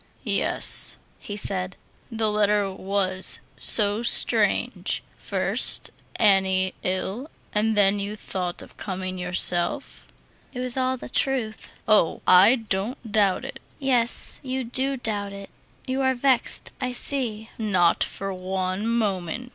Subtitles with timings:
[0.23, 1.77] "Yes," he said,
[2.11, 5.03] "the letter was so strange.
[5.15, 10.07] First, Annie ill, and then you thought of coming yourself."
[10.53, 15.51] "It was all the truth." "Oh, I don't doubt it." "Yes, you do doubt it.
[15.85, 19.49] You are vexed, I see." "Not for one moment.